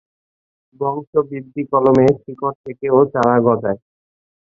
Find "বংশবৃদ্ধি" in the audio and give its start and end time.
0.79-1.61